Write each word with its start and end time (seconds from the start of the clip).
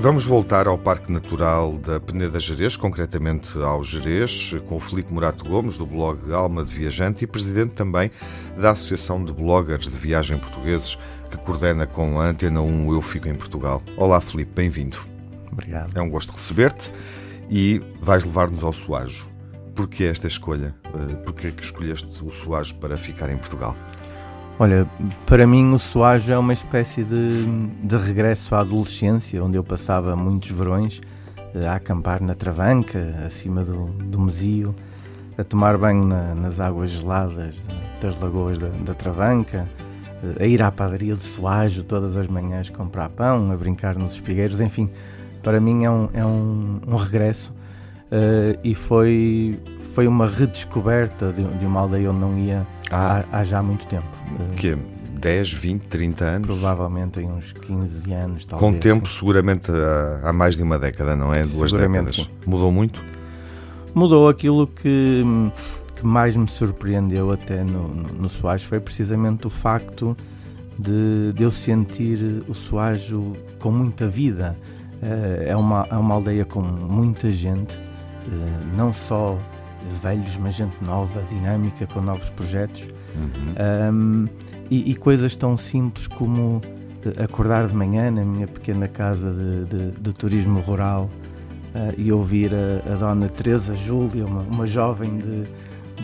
Vamos 0.00 0.24
voltar 0.24 0.68
ao 0.68 0.78
Parque 0.78 1.10
Natural 1.10 1.76
da 1.76 1.98
Peneda 1.98 2.38
Jerez, 2.38 2.76
concretamente 2.76 3.58
ao 3.58 3.82
Jerez, 3.82 4.54
com 4.66 4.76
o 4.76 4.80
Filipe 4.80 5.12
Morato 5.12 5.44
Gomes, 5.44 5.76
do 5.76 5.84
blog 5.84 6.32
Alma 6.32 6.64
de 6.64 6.72
Viajante 6.72 7.24
e 7.24 7.26
presidente 7.26 7.74
também 7.74 8.08
da 8.56 8.70
Associação 8.70 9.24
de 9.24 9.32
Bloggers 9.32 9.88
de 9.88 9.98
Viagem 9.98 10.38
Portugueses, 10.38 10.96
que 11.28 11.36
coordena 11.38 11.84
com 11.84 12.20
a 12.20 12.26
Antena 12.26 12.60
1 12.60 12.92
Eu 12.92 13.02
Fico 13.02 13.26
em 13.28 13.34
Portugal. 13.34 13.82
Olá, 13.96 14.20
Filipe, 14.20 14.52
bem-vindo. 14.54 14.98
Obrigado. 15.50 15.98
É 15.98 16.00
um 16.00 16.08
gosto 16.08 16.32
receber-te 16.32 16.92
e 17.50 17.82
vais 18.00 18.24
levar-nos 18.24 18.62
ao 18.62 18.72
Soajo. 18.72 19.28
Porquê 19.74 20.04
esta 20.04 20.28
escolha? 20.28 20.76
Eh, 20.86 21.14
porquê 21.16 21.50
que 21.50 21.62
escolheste 21.62 22.24
o 22.24 22.30
Soajo 22.30 22.76
para 22.76 22.96
ficar 22.96 23.30
em 23.30 23.36
Portugal? 23.36 23.76
Olha, 24.60 24.88
para 25.24 25.46
mim 25.46 25.72
o 25.72 25.78
Soajo 25.78 26.32
é 26.32 26.36
uma 26.36 26.52
espécie 26.52 27.04
de, 27.04 27.46
de 27.80 27.96
regresso 27.96 28.56
à 28.56 28.60
adolescência, 28.60 29.42
onde 29.42 29.56
eu 29.56 29.62
passava 29.62 30.16
muitos 30.16 30.50
verões 30.50 31.00
eh, 31.54 31.64
a 31.64 31.74
acampar 31.74 32.20
na 32.20 32.34
Travanca, 32.34 33.22
acima 33.24 33.62
do, 33.62 33.84
do 33.84 34.18
Mesio, 34.18 34.74
a 35.38 35.44
tomar 35.44 35.78
banho 35.78 36.04
na, 36.04 36.34
nas 36.34 36.58
águas 36.58 36.90
geladas 36.90 37.54
das 38.00 38.20
lagoas 38.20 38.58
da, 38.58 38.66
da, 38.66 38.94
Travanca, 38.94 39.64
eh, 40.24 40.42
a 40.42 40.46
ir 40.46 40.60
à 40.60 40.72
padaria 40.72 41.14
do 41.14 41.22
Soajo 41.22 41.84
todas 41.84 42.16
as 42.16 42.26
manhãs 42.26 42.68
comprar 42.68 43.10
pão, 43.10 43.52
a 43.52 43.56
brincar 43.56 43.94
nos 43.94 44.14
espigueiros, 44.14 44.60
enfim, 44.60 44.90
para 45.40 45.60
mim 45.60 45.84
é 45.84 45.90
um, 45.90 46.08
é 46.12 46.26
um, 46.26 46.80
um 46.84 46.96
regresso 46.96 47.52
uh, 48.10 48.58
e 48.64 48.74
foi, 48.74 49.56
foi 49.94 50.08
uma 50.08 50.26
redescoberta 50.26 51.32
de, 51.32 51.44
de 51.44 51.64
uma 51.64 51.78
aldeia 51.78 52.10
onde 52.10 52.18
não 52.18 52.36
ia 52.36 52.66
ah. 52.90 53.24
há, 53.30 53.38
há 53.38 53.44
já 53.44 53.62
muito 53.62 53.86
tempo. 53.86 54.17
Que 54.56 54.76
10, 55.18 55.52
20, 55.52 55.82
30 55.84 56.24
anos? 56.24 56.46
Provavelmente 56.46 57.20
em 57.20 57.30
uns 57.30 57.52
15 57.52 58.12
anos, 58.12 58.44
talvez. 58.46 58.72
Com 58.72 58.78
tempo, 58.78 59.08
seguramente 59.08 59.70
há, 59.70 60.28
há, 60.28 60.32
mais 60.32 60.56
de 60.56 60.62
uma 60.62 60.78
década, 60.78 61.16
não 61.16 61.34
é? 61.34 61.42
Duas 61.42 61.72
décadas. 61.72 62.16
Sim. 62.16 62.28
Mudou 62.46 62.70
muito? 62.70 63.02
Mudou 63.94 64.28
aquilo 64.28 64.66
que, 64.66 65.24
que 65.96 66.06
mais 66.06 66.36
me 66.36 66.48
surpreendeu 66.48 67.32
até 67.32 67.64
no, 67.64 67.88
no, 67.88 68.12
no 68.12 68.28
Soares 68.28 68.62
foi 68.62 68.78
precisamente 68.78 69.46
o 69.46 69.50
facto 69.50 70.16
de, 70.78 71.32
de 71.34 71.42
eu 71.42 71.50
sentir 71.50 72.44
o 72.46 72.54
Soajo 72.54 73.32
com 73.58 73.70
muita 73.70 74.06
vida. 74.06 74.56
Eh, 75.02 75.46
é 75.48 75.56
uma, 75.56 75.86
é 75.90 75.96
uma 75.96 76.14
aldeia 76.14 76.44
com 76.44 76.60
muita 76.60 77.30
gente, 77.32 77.76
eh, 77.76 78.76
não 78.76 78.92
só 78.92 79.38
velhos, 80.02 80.36
mas 80.36 80.54
gente 80.54 80.76
nova, 80.82 81.22
dinâmica, 81.30 81.86
com 81.86 82.00
novos 82.00 82.30
projetos. 82.30 82.86
Uhum. 83.18 83.92
Um, 83.92 84.26
e, 84.70 84.92
e, 84.92 84.94
coisas 84.94 85.36
tão 85.36 85.56
simples 85.56 86.06
como 86.06 86.60
acordar 87.22 87.66
de 87.66 87.74
manhã 87.74 88.10
na 88.10 88.24
minha 88.24 88.46
pequena 88.46 88.86
casa 88.86 89.32
de, 89.32 89.64
de, 89.64 89.90
de 89.92 90.12
turismo 90.12 90.60
rural 90.60 91.08
uh, 91.74 91.94
e 91.96 92.12
ouvir 92.12 92.52
a, 92.54 92.92
a, 92.92 92.96
dona 92.96 93.28
Teresa 93.28 93.74
Júlia, 93.74 94.26
uma, 94.26 94.42
uma 94.42 94.66
jovem 94.66 95.18
de, 95.18 95.44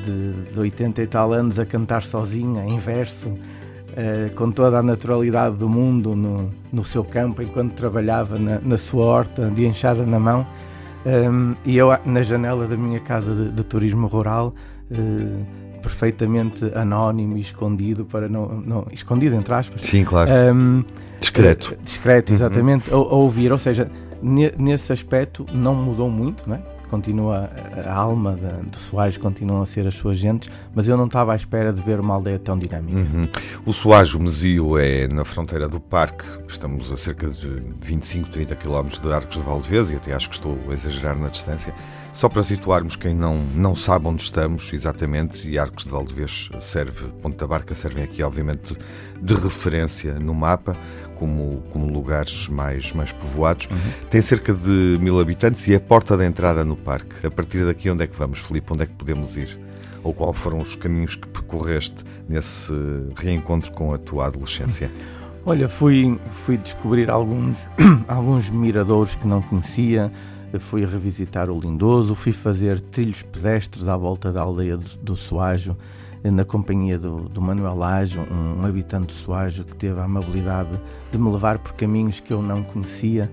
de, 0.04 0.52
de 0.52 0.58
80 0.58 1.02
e 1.02 1.06
tal 1.06 1.32
anos, 1.32 1.58
a 1.58 1.66
cantar 1.66 2.02
sozinha, 2.02 2.64
em 2.64 2.78
verso, 2.78 3.28
uh, 3.28 4.34
com 4.34 4.50
toda 4.50 4.78
a 4.78 4.82
naturalidade 4.82 5.56
do 5.56 5.68
mundo 5.68 6.14
no, 6.14 6.50
no 6.72 6.84
seu 6.84 7.04
campo, 7.04 7.42
enquanto 7.42 7.74
trabalhava 7.74 8.38
na, 8.38 8.60
na 8.60 8.78
sua 8.78 9.04
horta 9.04 9.50
de 9.50 9.66
enxada 9.66 10.06
na 10.06 10.18
mão. 10.18 10.46
Um, 11.04 11.54
e 11.66 11.76
eu, 11.76 11.88
na 12.06 12.22
janela 12.22 12.66
da 12.66 12.76
minha 12.78 12.98
casa 12.98 13.34
de, 13.34 13.50
de 13.50 13.64
turismo 13.64 14.06
rural, 14.06 14.54
uh, 14.90 15.46
perfeitamente 15.84 16.64
anónimo 16.74 17.36
e 17.36 17.40
escondido, 17.42 18.06
para 18.06 18.26
não, 18.28 18.48
não. 18.48 18.86
escondido, 18.90 19.36
entre 19.36 19.52
aspas. 19.52 19.82
Sim, 19.82 20.02
claro. 20.02 20.30
Um, 20.30 20.82
discreto. 21.20 21.74
Uh, 21.74 21.84
discreto, 21.84 22.30
uhum. 22.30 22.36
exatamente. 22.36 22.90
Uhum. 22.90 23.02
A, 23.02 23.02
a, 23.02 23.14
ouvir, 23.14 23.52
ou 23.52 23.58
seja, 23.58 23.90
nesse 24.22 24.92
aspecto 24.92 25.44
não 25.52 25.74
mudou 25.74 26.08
muito, 26.08 26.48
não 26.48 26.56
é? 26.56 26.73
Continua 26.94 27.50
a 27.84 27.92
alma 27.92 28.38
do 28.70 28.76
Soares 28.76 29.16
continua 29.16 29.64
a 29.64 29.66
ser 29.66 29.84
as 29.84 29.96
suas 29.96 30.16
gentes, 30.16 30.48
mas 30.72 30.88
eu 30.88 30.96
não 30.96 31.06
estava 31.06 31.32
à 31.32 31.36
espera 31.36 31.72
de 31.72 31.82
ver 31.82 31.98
uma 31.98 32.14
aldeia 32.14 32.38
tão 32.38 32.56
dinâmica. 32.56 32.98
Uhum. 32.98 33.28
O 33.66 33.72
Soares, 33.72 34.14
o 34.14 34.20
Mesio, 34.20 34.78
é 34.78 35.08
na 35.08 35.24
fronteira 35.24 35.68
do 35.68 35.80
parque, 35.80 36.24
estamos 36.46 36.92
a 36.92 36.96
cerca 36.96 37.28
de 37.28 37.62
25, 37.80 38.28
30 38.28 38.54
km 38.54 38.88
de 39.02 39.12
Arcos 39.12 39.36
de 39.36 39.42
Valdevez 39.42 39.90
e 39.90 39.96
até 39.96 40.14
acho 40.14 40.28
que 40.28 40.36
estou 40.36 40.56
a 40.68 40.72
exagerar 40.72 41.18
na 41.18 41.28
distância. 41.28 41.74
Só 42.12 42.28
para 42.28 42.44
situarmos 42.44 42.94
quem 42.94 43.12
não, 43.12 43.38
não 43.56 43.74
sabe 43.74 44.06
onde 44.06 44.22
estamos 44.22 44.72
exatamente, 44.72 45.48
e 45.48 45.58
Arcos 45.58 45.84
de 45.84 45.90
Valdevez 45.90 46.48
serve, 46.60 47.08
Ponte 47.20 47.36
da 47.36 47.46
Barca 47.46 47.74
serve 47.74 48.02
aqui 48.02 48.22
obviamente 48.22 48.76
de 49.20 49.34
referência 49.34 50.14
no 50.20 50.32
mapa, 50.32 50.76
como, 51.14 51.62
como 51.70 51.90
lugares 51.90 52.48
mais, 52.48 52.92
mais 52.92 53.12
povoados. 53.12 53.66
Uhum. 53.70 53.78
Tem 54.10 54.20
cerca 54.20 54.52
de 54.52 54.98
mil 55.00 55.18
habitantes 55.18 55.66
e 55.66 55.72
é 55.72 55.76
a 55.76 55.80
porta 55.80 56.16
de 56.16 56.24
entrada 56.24 56.64
no 56.64 56.76
parque. 56.84 57.26
A 57.26 57.30
partir 57.30 57.64
daqui, 57.64 57.90
onde 57.90 58.04
é 58.04 58.06
que 58.06 58.16
vamos, 58.16 58.40
Filipe? 58.40 58.72
Onde 58.72 58.82
é 58.82 58.86
que 58.86 58.92
podemos 58.92 59.36
ir? 59.36 59.58
Ou 60.02 60.12
quais 60.12 60.36
foram 60.36 60.58
os 60.58 60.76
caminhos 60.76 61.16
que 61.16 61.26
percorreste 61.26 62.04
nesse 62.28 62.72
reencontro 63.16 63.72
com 63.72 63.94
a 63.94 63.98
tua 63.98 64.26
adolescência? 64.26 64.90
Olha, 65.46 65.68
fui, 65.68 66.18
fui 66.32 66.56
descobrir 66.56 67.10
alguns, 67.10 67.68
alguns 68.08 68.48
miradouros 68.48 69.14
que 69.14 69.26
não 69.26 69.42
conhecia, 69.42 70.10
fui 70.58 70.84
revisitar 70.86 71.50
o 71.50 71.58
Lindoso, 71.58 72.14
fui 72.14 72.32
fazer 72.32 72.80
trilhos 72.80 73.22
pedestres 73.22 73.88
à 73.88 73.96
volta 73.96 74.32
da 74.32 74.40
aldeia 74.40 74.76
do, 74.76 74.88
do 75.02 75.16
Soajo, 75.16 75.76
na 76.30 76.44
companhia 76.44 76.98
do, 76.98 77.28
do 77.28 77.42
Manuel 77.42 77.74
Lajo, 77.74 78.20
um, 78.20 78.62
um, 78.62 78.66
habitante 78.66 79.08
do 79.08 79.12
Soajo 79.12 79.64
que 79.64 79.76
teve 79.76 80.00
a 80.00 80.04
amabilidade 80.04 80.80
de 81.12 81.18
me 81.18 81.30
levar 81.30 81.58
por 81.58 81.74
caminhos 81.74 82.20
que 82.20 82.32
eu 82.32 82.40
não 82.40 82.62
conhecia. 82.62 83.30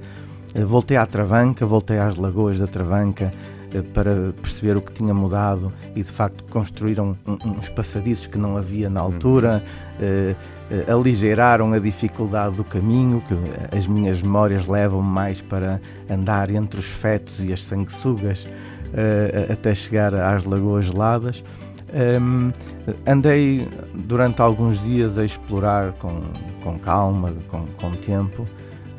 Eh, 0.53 0.63
voltei 0.63 0.97
à 0.97 1.05
Travanca, 1.05 1.65
voltei 1.65 1.97
às 1.97 2.17
lagoas 2.17 2.59
da 2.59 2.67
Travanca 2.67 3.33
eh, 3.73 3.81
para 3.93 4.33
perceber 4.41 4.75
o 4.77 4.81
que 4.81 4.91
tinha 4.91 5.13
mudado 5.13 5.71
e 5.95 6.03
de 6.03 6.11
facto 6.11 6.43
construíram 6.45 7.17
uns 7.45 7.69
passadiços 7.69 8.27
que 8.27 8.37
não 8.37 8.57
havia 8.57 8.89
na 8.89 8.99
altura, 8.99 9.63
uhum. 9.99 10.93
aligeiraram 10.93 11.73
a 11.73 11.79
dificuldade 11.79 12.55
do 12.55 12.63
caminho, 12.63 13.21
que 13.27 13.35
as 13.75 13.87
minhas 13.87 14.21
memórias 14.21 14.67
levam 14.67 15.01
mais 15.01 15.41
para 15.41 15.79
andar 16.09 16.49
entre 16.49 16.79
os 16.79 16.85
fetos 16.85 17.41
e 17.41 17.53
as 17.53 17.63
sanguessugas 17.63 18.47
até 19.51 19.73
chegar 19.75 20.13
às 20.13 20.43
lagoas 20.43 20.85
geladas. 20.85 21.43
Um, 21.93 22.53
andei 23.05 23.67
durante 23.93 24.41
alguns 24.41 24.81
dias 24.81 25.17
a 25.17 25.25
explorar 25.25 25.91
com, 25.93 26.21
com 26.63 26.79
calma, 26.79 27.33
com, 27.49 27.65
com 27.79 27.91
tempo, 27.91 28.47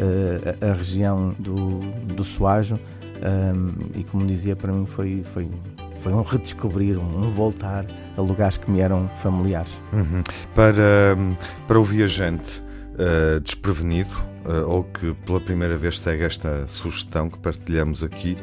uh, 0.03 0.65
a, 0.67 0.71
a, 0.71 0.73
região 0.73 1.35
do, 1.39 1.79
do 2.15 2.25
Soajo 2.25 2.77
um, 2.77 3.99
e, 3.99 4.05
como 4.05 4.27
dizia, 4.27 4.57
para 4.57 4.73
mim 4.73 4.85
foi, 4.85 5.25
foi, 5.33 5.49
foi 6.03 6.13
um 6.13 6.23
redescobrir, 6.23 6.99
um, 6.99 7.31
voltar 7.31 7.87
a 8.17 8.21
lugares 8.21 8.57
que 8.57 8.71
me 8.71 8.81
eram 8.81 9.09
familiares. 9.23 9.71
Uhum. 9.93 10.23
Para, 10.55 11.17
para 11.69 11.79
o 11.79 11.85
viajante 11.85 12.63
uh, 12.95 13.41
desprevenido 13.41 14.11
uh, 14.45 14.69
ou 14.69 14.85
que 14.85 15.15
pela 15.25 15.41
primeira 15.41 15.77
vez 15.77 16.01
segue 16.01 16.25
esta 16.25 16.67
sugestão 16.67 17.31
que 17.31 17.39
partilhamos 17.39 18.03
aqui, 18.03 18.37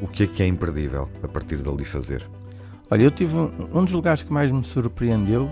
o 0.00 0.06
que 0.06 0.22
é 0.22 0.26
que 0.28 0.40
é 0.40 0.46
imperdível 0.46 1.10
a 1.20 1.26
partir 1.26 1.56
dali 1.56 1.84
fazer? 1.84 2.24
Olha, 2.88 3.02
eu 3.02 3.10
tive 3.10 3.34
um, 3.34 3.50
um 3.74 3.84
dos 3.84 3.92
lugares 3.92 4.22
que 4.22 4.32
mais 4.32 4.52
me 4.52 4.62
surpreendeu 4.62 5.50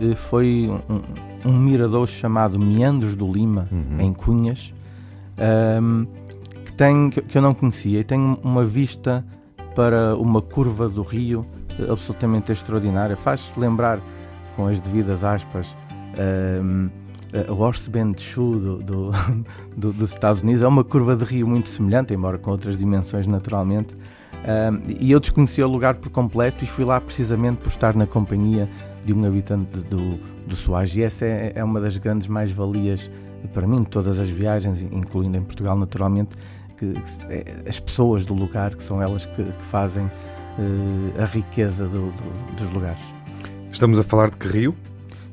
eh, 0.00 0.14
foi 0.14 0.68
um, 0.88 1.02
um 1.44 1.58
mirador 1.58 2.08
chamado 2.08 2.58
Meandros 2.58 3.14
do 3.14 3.30
Lima, 3.30 3.68
uhum. 3.70 4.00
em 4.00 4.12
Cunhas, 4.12 4.72
um, 5.82 6.06
que, 6.64 6.72
tem, 6.72 7.10
que 7.10 7.36
eu 7.36 7.42
não 7.42 7.54
conhecia 7.54 8.00
e 8.00 8.04
tem 8.04 8.38
uma 8.42 8.64
vista 8.64 9.24
para 9.74 10.16
uma 10.16 10.40
curva 10.40 10.88
do 10.88 11.02
rio 11.02 11.44
absolutamente 11.90 12.52
extraordinária. 12.52 13.16
Faz 13.16 13.52
lembrar, 13.56 14.00
com 14.56 14.66
as 14.66 14.80
devidas 14.80 15.24
aspas, 15.24 15.76
um, 16.62 16.88
o 17.48 17.54
Horse 17.54 17.90
Bend 17.90 18.20
Shoe 18.20 18.58
do, 18.58 18.76
do, 18.78 19.10
do, 19.76 19.92
dos 19.92 20.10
Estados 20.10 20.42
Unidos. 20.42 20.62
É 20.62 20.68
uma 20.68 20.84
curva 20.84 21.16
de 21.16 21.24
rio 21.24 21.46
muito 21.46 21.68
semelhante, 21.68 22.14
embora 22.14 22.38
com 22.38 22.50
outras 22.50 22.78
dimensões 22.78 23.26
naturalmente. 23.26 23.94
Um, 24.44 24.82
e 25.00 25.10
eu 25.10 25.18
desconhecia 25.18 25.66
o 25.66 25.70
lugar 25.70 25.94
por 25.94 26.10
completo 26.10 26.64
e 26.64 26.66
fui 26.66 26.84
lá 26.84 27.00
precisamente 27.00 27.58
por 27.58 27.68
estar 27.68 27.96
na 27.96 28.06
companhia 28.06 28.68
de 29.04 29.12
um 29.12 29.24
habitante 29.24 29.78
do, 29.80 30.18
do 30.46 30.56
Soares. 30.56 30.94
E 30.96 31.02
essa 31.02 31.24
é, 31.24 31.52
é 31.54 31.64
uma 31.64 31.80
das 31.80 31.96
grandes 31.96 32.26
mais-valias 32.26 33.10
para 33.52 33.66
mim 33.66 33.82
de 33.82 33.88
todas 33.88 34.18
as 34.18 34.30
viagens, 34.30 34.82
incluindo 34.82 35.36
em 35.36 35.42
Portugal, 35.42 35.76
naturalmente, 35.76 36.36
que, 36.76 36.92
que 36.92 37.32
é, 37.32 37.68
as 37.68 37.78
pessoas 37.78 38.24
do 38.24 38.34
lugar, 38.34 38.74
que 38.74 38.82
são 38.82 39.02
elas 39.02 39.26
que, 39.26 39.44
que 39.44 39.64
fazem 39.64 40.04
uh, 40.06 41.22
a 41.22 41.24
riqueza 41.26 41.86
do, 41.86 42.10
do, 42.12 42.56
dos 42.56 42.70
lugares. 42.70 43.00
Estamos 43.70 43.98
a 43.98 44.02
falar 44.02 44.30
de 44.30 44.36
que 44.36 44.48
rio? 44.48 44.74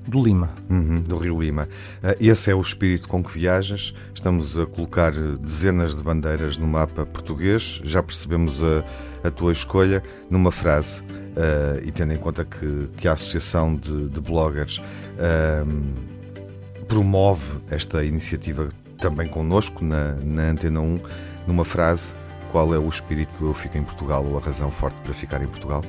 Do 0.07 0.24
Lima. 0.24 0.50
Uhum, 0.69 1.01
do 1.01 1.18
Rio 1.18 1.42
Lima. 1.42 1.68
Uh, 2.03 2.15
esse 2.19 2.50
é 2.50 2.56
o 2.56 2.62
espírito 2.62 3.07
com 3.07 3.24
que 3.24 3.31
viajas. 3.31 3.94
Estamos 4.13 4.57
a 4.57 4.65
colocar 4.65 5.12
dezenas 5.12 5.95
de 5.95 6.03
bandeiras 6.03 6.57
no 6.57 6.68
mapa 6.68 7.06
português. 7.06 7.81
Já 7.83 8.01
percebemos 8.01 8.62
a, 8.63 8.83
a 9.27 9.31
tua 9.31 9.51
escolha 9.51 10.03
numa 10.30 10.51
frase. 10.51 11.01
Uh, 11.01 11.86
e 11.86 11.92
tendo 11.92 12.13
em 12.13 12.18
conta 12.18 12.44
que, 12.44 12.89
que 12.98 13.07
a 13.07 13.13
Associação 13.13 13.75
de, 13.75 14.09
de 14.09 14.19
Bloggers 14.19 14.80
uh, 14.80 16.86
promove 16.88 17.57
esta 17.69 18.03
iniciativa 18.03 18.69
também 19.00 19.27
connosco 19.27 19.83
na, 19.83 20.13
na 20.15 20.50
Antena 20.50 20.81
1, 20.81 21.00
numa 21.48 21.63
frase: 21.63 22.13
qual 22.51 22.74
é 22.74 22.77
o 22.77 22.89
espírito 22.89 23.38
do 23.38 23.48
Eu 23.48 23.53
Fico 23.53 23.77
em 23.77 23.83
Portugal 23.83 24.25
ou 24.25 24.38
a 24.38 24.42
razão 24.42 24.71
forte 24.71 25.00
para 25.01 25.13
ficar 25.13 25.42
em 25.42 25.48
Portugal? 25.48 25.83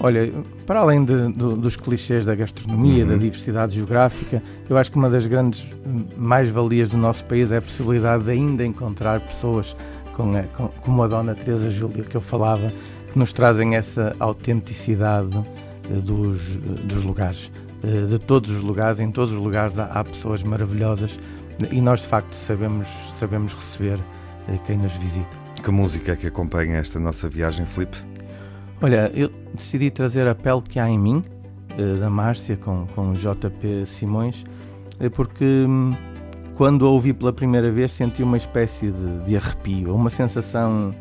Olha, 0.00 0.32
para 0.64 0.80
além 0.80 1.04
de, 1.04 1.32
de, 1.32 1.56
dos 1.56 1.74
clichês 1.74 2.24
da 2.24 2.34
gastronomia, 2.34 3.04
uhum. 3.04 3.10
da 3.10 3.16
diversidade 3.16 3.74
geográfica, 3.74 4.42
eu 4.68 4.76
acho 4.76 4.92
que 4.92 4.96
uma 4.96 5.10
das 5.10 5.26
grandes 5.26 5.68
mais-valias 6.16 6.90
do 6.90 6.96
nosso 6.96 7.24
país 7.24 7.50
é 7.50 7.56
a 7.56 7.62
possibilidade 7.62 8.24
de 8.24 8.30
ainda 8.30 8.64
encontrar 8.64 9.20
pessoas 9.20 9.74
com 10.14 10.36
a, 10.36 10.42
com, 10.42 10.68
como 10.68 11.02
a 11.02 11.08
Dona 11.08 11.34
Teresa 11.34 11.68
Júlia, 11.68 12.04
que 12.04 12.16
eu 12.16 12.20
falava, 12.20 12.72
que 13.12 13.18
nos 13.18 13.32
trazem 13.32 13.74
essa 13.74 14.14
autenticidade 14.20 15.36
eh, 15.90 15.94
dos, 15.94 16.56
dos 16.56 17.02
lugares. 17.02 17.50
Eh, 17.82 18.06
de 18.06 18.18
todos 18.18 18.50
os 18.50 18.60
lugares, 18.60 19.00
em 19.00 19.10
todos 19.10 19.32
os 19.32 19.38
lugares 19.38 19.78
há, 19.78 19.84
há 19.86 20.04
pessoas 20.04 20.42
maravilhosas 20.42 21.18
e 21.72 21.80
nós 21.80 22.02
de 22.02 22.08
facto 22.08 22.34
sabemos, 22.34 22.88
sabemos 23.18 23.52
receber 23.52 23.98
eh, 24.48 24.58
quem 24.64 24.76
nos 24.76 24.94
visita. 24.94 25.36
Que 25.62 25.70
música 25.72 26.12
é 26.12 26.16
que 26.16 26.26
acompanha 26.26 26.76
esta 26.76 27.00
nossa 27.00 27.28
viagem, 27.28 27.66
Felipe? 27.66 27.96
Olha, 28.80 29.10
eu 29.12 29.30
decidi 29.54 29.90
trazer 29.90 30.28
a 30.28 30.34
pele 30.34 30.62
que 30.62 30.78
há 30.78 30.88
em 30.88 30.98
mim, 30.98 31.22
eh, 31.76 31.98
da 31.98 32.08
Márcia, 32.08 32.56
com, 32.56 32.86
com 32.94 33.10
o 33.10 33.12
JP 33.12 33.86
Simões, 33.86 34.44
eh, 35.00 35.08
porque 35.08 35.44
hum, 35.44 35.90
quando 36.58 36.86
a 36.86 36.88
ouvi 36.88 37.12
pela 37.12 37.32
primeira 37.32 37.70
vez 37.72 37.92
senti 37.92 38.22
uma 38.22 38.36
espécie 38.36 38.90
de, 38.90 39.24
de 39.24 39.36
arrepio, 39.36 39.94
uma 39.94 40.10
sensação 40.10 40.92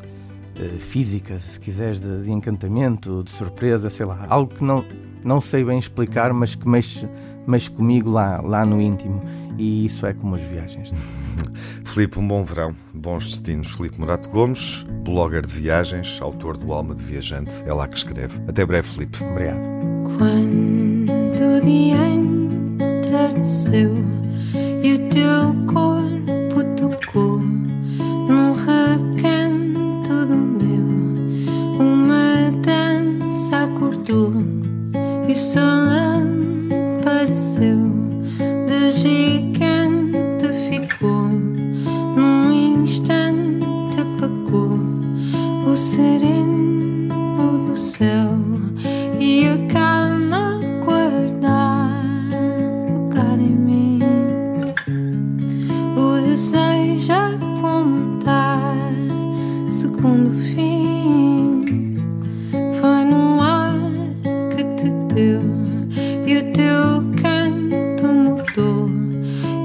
uh, 0.59 0.79
física, 0.79 1.39
se 1.39 1.59
quiseres, 1.59 1.99
de, 1.99 2.23
de, 2.23 2.31
encantamento, 2.31 3.23
de 3.23 3.31
surpresa, 3.31 3.89
sei 3.89 4.05
lá, 4.05 4.25
algo 4.29 4.53
que 4.53 4.63
não, 4.63 4.85
não 5.23 5.41
sei 5.41 5.63
bem 5.63 5.79
explicar, 5.79 6.31
mas 6.31 6.53
que 6.53 6.69
mexe, 6.69 7.09
mexe 7.47 7.71
comigo 7.71 8.11
lá, 8.11 8.39
lá 8.39 8.63
no 8.65 8.79
íntimo. 8.79 9.23
E 9.57 9.85
isso 9.85 10.05
é 10.05 10.13
como 10.13 10.35
as 10.35 10.41
viagens. 10.41 10.93
Filipe, 11.85 12.19
um 12.19 12.27
bom 12.27 12.43
verão, 12.43 12.75
bons 12.93 13.25
destinos. 13.25 13.71
Filipe 13.71 13.99
Morato 13.99 14.29
Gomes, 14.29 14.85
blogger 15.03 15.45
de 15.45 15.53
viagens, 15.53 16.19
autor 16.21 16.57
do 16.57 16.71
Alma 16.73 16.93
de 16.93 17.01
Viajante, 17.03 17.63
é 17.65 17.73
lá 17.73 17.87
que 17.87 17.97
escreve. 17.97 18.39
Até 18.47 18.65
breve, 18.65 18.87
Filipe. 18.87 19.23
Obrigado. 19.23 19.61
Quando 20.17 21.57
o 21.57 21.61
dia 21.61 22.07
entardeceu 23.07 23.95
e 24.83 24.93
o 24.93 25.09
teu 25.09 25.55
corpo 25.71 26.63
tocou 26.75 27.39
num 27.39 28.51
recanto 28.53 30.25
do 30.25 30.35
meu, 30.35 30.85
uma 31.79 32.51
dança 32.61 33.63
acordou 33.63 34.33
e 35.27 35.31
o 35.31 35.35
sol 35.35 35.61
apareceu 36.99 37.91
de 38.67 38.91
gigante 38.91 39.66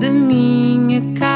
da 0.00 0.10
minha 0.10 1.00
casa. 1.18 1.35